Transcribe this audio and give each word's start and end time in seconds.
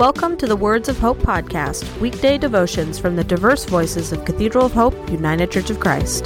Welcome 0.00 0.38
to 0.38 0.46
the 0.46 0.56
Words 0.56 0.88
of 0.88 0.98
Hope 0.98 1.18
podcast, 1.18 2.00
weekday 2.00 2.38
devotions 2.38 2.98
from 2.98 3.16
the 3.16 3.22
diverse 3.22 3.66
voices 3.66 4.12
of 4.12 4.24
Cathedral 4.24 4.64
of 4.64 4.72
Hope, 4.72 4.94
United 5.10 5.50
Church 5.50 5.68
of 5.68 5.78
Christ. 5.78 6.24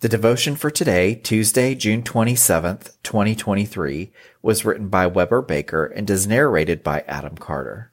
The 0.00 0.08
devotion 0.08 0.56
for 0.56 0.70
today, 0.70 1.14
Tuesday, 1.14 1.74
June 1.74 2.02
27th, 2.02 2.96
2023, 3.02 4.12
was 4.40 4.64
written 4.64 4.88
by 4.88 5.06
Weber 5.06 5.42
Baker 5.42 5.84
and 5.84 6.08
is 6.08 6.26
narrated 6.26 6.82
by 6.82 7.04
Adam 7.06 7.36
Carter. 7.36 7.92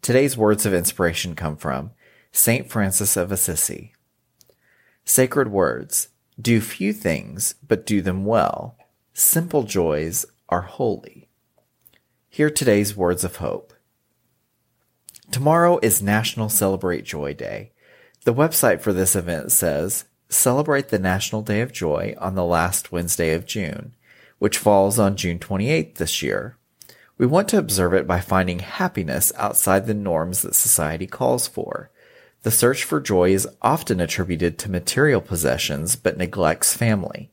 Today's 0.00 0.36
words 0.36 0.66
of 0.66 0.74
inspiration 0.74 1.36
come 1.36 1.56
from 1.56 1.92
St. 2.32 2.68
Francis 2.68 3.16
of 3.16 3.30
Assisi. 3.30 3.92
Sacred 5.04 5.46
words. 5.46 6.08
Do 6.40 6.60
few 6.60 6.92
things, 6.92 7.54
but 7.66 7.84
do 7.84 8.00
them 8.00 8.24
well. 8.24 8.76
Simple 9.12 9.64
joys 9.64 10.24
are 10.48 10.62
holy. 10.62 11.28
Hear 12.30 12.48
today's 12.48 12.96
words 12.96 13.22
of 13.22 13.36
hope. 13.36 13.74
Tomorrow 15.30 15.78
is 15.82 16.02
National 16.02 16.48
Celebrate 16.48 17.04
Joy 17.04 17.34
Day. 17.34 17.72
The 18.24 18.32
website 18.32 18.80
for 18.80 18.94
this 18.94 19.14
event 19.14 19.52
says, 19.52 20.04
celebrate 20.30 20.88
the 20.88 20.98
National 20.98 21.42
Day 21.42 21.60
of 21.60 21.72
Joy 21.72 22.14
on 22.18 22.34
the 22.34 22.44
last 22.44 22.92
Wednesday 22.92 23.34
of 23.34 23.44
June, 23.44 23.94
which 24.38 24.58
falls 24.58 24.98
on 24.98 25.16
June 25.16 25.38
28th 25.38 25.96
this 25.96 26.22
year. 26.22 26.56
We 27.18 27.26
want 27.26 27.48
to 27.50 27.58
observe 27.58 27.92
it 27.92 28.06
by 28.06 28.20
finding 28.20 28.60
happiness 28.60 29.32
outside 29.36 29.86
the 29.86 29.94
norms 29.94 30.42
that 30.42 30.54
society 30.54 31.06
calls 31.06 31.46
for. 31.46 31.90
The 32.42 32.50
search 32.50 32.82
for 32.82 33.00
joy 33.00 33.30
is 33.30 33.48
often 33.60 34.00
attributed 34.00 34.58
to 34.58 34.70
material 34.70 35.20
possessions 35.20 35.94
but 35.94 36.18
neglects 36.18 36.76
family. 36.76 37.30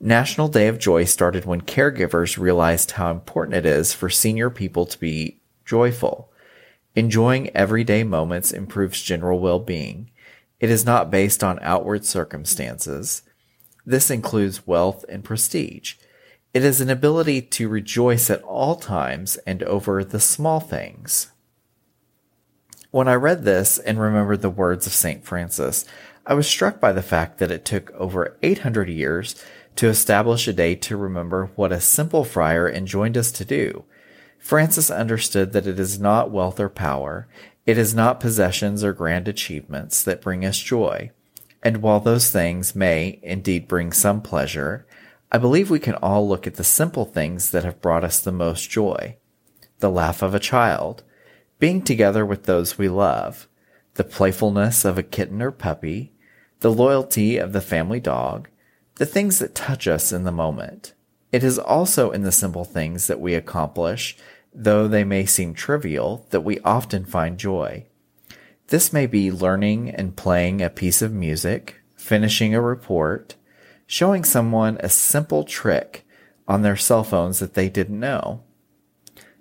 National 0.00 0.48
Day 0.48 0.68
of 0.68 0.78
Joy 0.78 1.04
started 1.04 1.44
when 1.44 1.60
caregivers 1.60 2.38
realized 2.38 2.92
how 2.92 3.10
important 3.10 3.56
it 3.56 3.66
is 3.66 3.92
for 3.92 4.08
senior 4.08 4.48
people 4.48 4.86
to 4.86 4.98
be 4.98 5.40
joyful. 5.64 6.32
Enjoying 6.94 7.54
everyday 7.54 8.04
moments 8.04 8.52
improves 8.52 9.02
general 9.02 9.38
well-being. 9.38 10.10
It 10.60 10.70
is 10.70 10.84
not 10.84 11.10
based 11.10 11.44
on 11.44 11.58
outward 11.60 12.04
circumstances. 12.04 13.22
This 13.84 14.10
includes 14.10 14.66
wealth 14.66 15.04
and 15.08 15.22
prestige. 15.22 15.94
It 16.54 16.64
is 16.64 16.80
an 16.80 16.88
ability 16.88 17.42
to 17.42 17.68
rejoice 17.68 18.30
at 18.30 18.42
all 18.42 18.76
times 18.76 19.36
and 19.46 19.62
over 19.64 20.02
the 20.02 20.20
small 20.20 20.60
things. 20.60 21.32
When 22.90 23.06
I 23.06 23.14
read 23.14 23.44
this 23.44 23.76
and 23.78 24.00
remembered 24.00 24.40
the 24.40 24.48
words 24.48 24.86
of 24.86 24.94
St. 24.94 25.22
Francis, 25.22 25.84
I 26.26 26.32
was 26.32 26.48
struck 26.48 26.80
by 26.80 26.92
the 26.92 27.02
fact 27.02 27.36
that 27.36 27.50
it 27.50 27.66
took 27.66 27.90
over 27.90 28.38
800 28.42 28.88
years 28.88 29.34
to 29.76 29.88
establish 29.88 30.48
a 30.48 30.54
day 30.54 30.74
to 30.74 30.96
remember 30.96 31.50
what 31.54 31.70
a 31.70 31.82
simple 31.82 32.24
friar 32.24 32.66
enjoined 32.66 33.18
us 33.18 33.30
to 33.32 33.44
do. 33.44 33.84
Francis 34.38 34.90
understood 34.90 35.52
that 35.52 35.66
it 35.66 35.78
is 35.78 36.00
not 36.00 36.30
wealth 36.30 36.58
or 36.58 36.70
power, 36.70 37.28
it 37.66 37.76
is 37.76 37.94
not 37.94 38.20
possessions 38.20 38.82
or 38.82 38.94
grand 38.94 39.28
achievements 39.28 40.02
that 40.02 40.22
bring 40.22 40.42
us 40.42 40.58
joy. 40.58 41.10
And 41.62 41.82
while 41.82 42.00
those 42.00 42.30
things 42.30 42.74
may 42.74 43.20
indeed 43.22 43.68
bring 43.68 43.92
some 43.92 44.22
pleasure, 44.22 44.86
I 45.30 45.36
believe 45.36 45.68
we 45.68 45.78
can 45.78 45.96
all 45.96 46.26
look 46.26 46.46
at 46.46 46.54
the 46.54 46.64
simple 46.64 47.04
things 47.04 47.50
that 47.50 47.64
have 47.64 47.82
brought 47.82 48.04
us 48.04 48.18
the 48.18 48.32
most 48.32 48.70
joy. 48.70 49.18
The 49.80 49.90
laugh 49.90 50.22
of 50.22 50.34
a 50.34 50.40
child, 50.40 51.02
being 51.58 51.82
together 51.82 52.24
with 52.24 52.44
those 52.44 52.78
we 52.78 52.88
love, 52.88 53.48
the 53.94 54.04
playfulness 54.04 54.84
of 54.84 54.96
a 54.96 55.02
kitten 55.02 55.42
or 55.42 55.50
puppy, 55.50 56.12
the 56.60 56.72
loyalty 56.72 57.36
of 57.36 57.52
the 57.52 57.60
family 57.60 58.00
dog, 58.00 58.48
the 58.96 59.06
things 59.06 59.38
that 59.38 59.54
touch 59.54 59.86
us 59.86 60.12
in 60.12 60.24
the 60.24 60.32
moment. 60.32 60.94
It 61.30 61.44
is 61.44 61.58
also 61.58 62.10
in 62.10 62.22
the 62.22 62.32
simple 62.32 62.64
things 62.64 63.06
that 63.06 63.20
we 63.20 63.34
accomplish, 63.34 64.16
though 64.54 64.88
they 64.88 65.04
may 65.04 65.26
seem 65.26 65.54
trivial, 65.54 66.26
that 66.30 66.40
we 66.40 66.58
often 66.60 67.04
find 67.04 67.38
joy. 67.38 67.86
This 68.68 68.92
may 68.92 69.06
be 69.06 69.30
learning 69.30 69.90
and 69.90 70.16
playing 70.16 70.62
a 70.62 70.70
piece 70.70 71.00
of 71.02 71.12
music, 71.12 71.76
finishing 71.96 72.54
a 72.54 72.60
report, 72.60 73.34
showing 73.86 74.24
someone 74.24 74.78
a 74.80 74.88
simple 74.88 75.44
trick 75.44 76.06
on 76.46 76.62
their 76.62 76.76
cell 76.76 77.04
phones 77.04 77.38
that 77.38 77.54
they 77.54 77.68
didn't 77.68 78.00
know. 78.00 78.42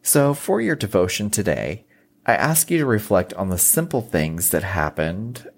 So 0.01 0.33
for 0.33 0.61
your 0.61 0.75
devotion 0.75 1.29
today, 1.29 1.85
I 2.27 2.35
ask 2.35 2.69
you 2.69 2.77
to 2.79 2.85
reflect 2.85 3.33
on 3.35 3.47
the 3.47 3.57
simple 3.57 4.01
things 4.01 4.49
that 4.49 4.63
happened 4.63 5.49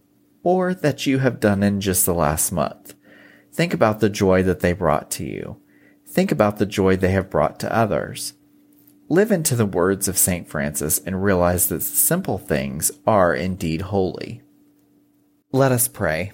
or 0.44 0.76
that 0.76 1.08
you 1.08 1.18
have 1.18 1.40
done 1.40 1.64
in 1.64 1.82
just 1.82 2.06
the 2.06 2.14
last 2.14 2.52
month. 2.52 2.94
Think 3.52 3.74
about 3.74 4.00
the 4.00 4.10
joy 4.10 4.44
that 4.44 4.60
they 4.60 4.74
brought 4.74 5.10
to 5.12 5.26
you. 5.26 5.60
Think 6.08 6.32
about 6.32 6.60
the 6.60 6.68
joy 6.68 6.96
they 6.96 7.10
have 7.10 7.32
brought 7.32 7.60
to 7.62 7.76
others. 7.76 8.34
Live 9.10 9.32
into 9.32 9.56
the 9.56 9.66
words 9.66 10.08
of 10.08 10.20
St. 10.20 10.48
Francis 10.48 11.00
and 11.00 11.24
realize 11.24 11.70
that 11.70 11.82
simple 11.82 12.38
things 12.38 12.92
are 13.08 13.34
indeed 13.34 13.82
holy. 13.82 14.44
Let 15.52 15.72
us 15.72 15.88
pray. 15.88 16.34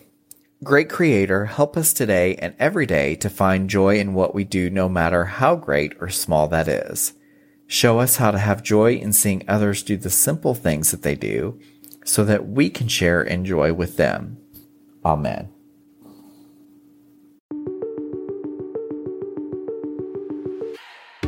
Great 0.66 0.90
Creator, 0.90 1.46
help 1.46 1.78
us 1.78 1.94
today 1.94 2.36
and 2.36 2.54
every 2.60 2.86
day 2.86 3.16
to 3.16 3.30
find 3.30 3.70
joy 3.70 4.00
in 4.00 4.14
what 4.14 4.36
we 4.36 4.44
do, 4.44 4.70
no 4.70 4.90
matter 4.90 5.24
how 5.24 5.56
great 5.56 5.94
or 6.02 6.10
small 6.10 6.50
that 6.50 6.68
is. 6.68 7.14
Show 7.68 8.00
us 8.00 8.18
how 8.18 8.32
to 8.32 8.38
have 8.38 8.62
joy 8.62 8.94
in 8.94 9.12
seeing 9.12 9.44
others 9.48 9.82
do 9.82 9.98
the 9.98 10.10
simple 10.10 10.54
things 10.54 10.92
that 10.92 11.02
they 11.02 11.16
do 11.16 11.60
so 12.04 12.24
that 12.24 12.48
we 12.48 12.70
can 12.70 12.88
share 12.88 13.22
in 13.24 13.44
joy 13.46 13.74
with 13.74 13.98
them. 13.98 14.38
Amen. 15.04 15.50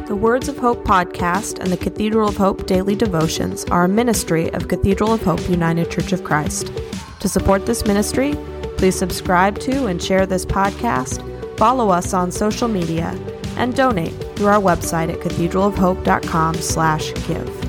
The 0.07 0.15
Words 0.15 0.47
of 0.47 0.57
Hope 0.57 0.85
podcast 0.85 1.59
and 1.59 1.69
the 1.69 1.75
Cathedral 1.75 2.29
of 2.29 2.37
Hope 2.37 2.65
daily 2.65 2.95
devotions 2.95 3.65
are 3.65 3.83
a 3.83 3.89
ministry 3.89 4.49
of 4.53 4.69
Cathedral 4.69 5.11
of 5.11 5.21
Hope 5.21 5.49
United 5.49 5.91
Church 5.91 6.13
of 6.13 6.23
Christ. 6.23 6.71
To 7.19 7.27
support 7.27 7.65
this 7.65 7.85
ministry, 7.85 8.35
please 8.77 8.97
subscribe 8.97 9.59
to 9.59 9.87
and 9.87 10.01
share 10.01 10.25
this 10.25 10.45
podcast, 10.45 11.19
follow 11.57 11.89
us 11.89 12.13
on 12.13 12.31
social 12.31 12.69
media, 12.69 13.11
and 13.57 13.75
donate 13.75 14.13
through 14.35 14.47
our 14.47 14.61
website 14.61 15.11
at 15.11 15.19
cathedralofhope.com/give. 15.19 17.66